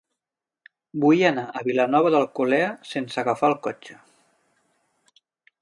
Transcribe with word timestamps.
Vull 1.03 1.21
anar 1.27 1.43
a 1.59 1.63
Vilanova 1.67 2.13
d'Alcolea 2.17 2.73
sense 2.95 3.23
agafar 3.25 3.53
el 3.55 3.59
cotxe. 3.69 4.03